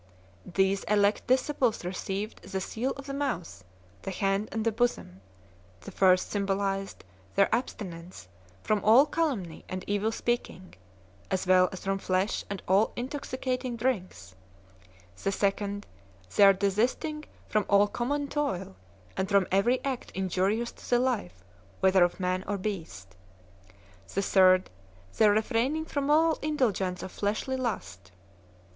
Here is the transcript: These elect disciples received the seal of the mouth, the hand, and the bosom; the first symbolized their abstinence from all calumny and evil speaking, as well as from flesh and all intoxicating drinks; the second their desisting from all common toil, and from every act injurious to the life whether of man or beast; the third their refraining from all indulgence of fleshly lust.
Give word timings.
These 0.51 0.83
elect 0.85 1.27
disciples 1.27 1.85
received 1.85 2.41
the 2.41 2.59
seal 2.59 2.89
of 2.97 3.05
the 3.05 3.13
mouth, 3.13 3.63
the 4.01 4.09
hand, 4.09 4.49
and 4.51 4.65
the 4.65 4.71
bosom; 4.71 5.21
the 5.81 5.91
first 5.91 6.31
symbolized 6.31 7.03
their 7.35 7.53
abstinence 7.53 8.27
from 8.63 8.83
all 8.83 9.05
calumny 9.05 9.63
and 9.69 9.83
evil 9.85 10.11
speaking, 10.11 10.73
as 11.29 11.45
well 11.45 11.69
as 11.71 11.83
from 11.83 11.99
flesh 11.99 12.43
and 12.49 12.63
all 12.67 12.93
intoxicating 12.95 13.75
drinks; 13.75 14.33
the 15.23 15.31
second 15.31 15.85
their 16.35 16.51
desisting 16.51 17.25
from 17.47 17.63
all 17.69 17.87
common 17.87 18.27
toil, 18.27 18.75
and 19.15 19.29
from 19.29 19.45
every 19.51 19.83
act 19.85 20.09
injurious 20.15 20.71
to 20.71 20.89
the 20.89 20.97
life 20.97 21.43
whether 21.79 22.03
of 22.03 22.19
man 22.19 22.43
or 22.47 22.57
beast; 22.57 23.15
the 24.15 24.23
third 24.23 24.71
their 25.17 25.29
refraining 25.31 25.85
from 25.85 26.09
all 26.09 26.39
indulgence 26.41 27.03
of 27.03 27.11
fleshly 27.11 27.55
lust. 27.55 28.11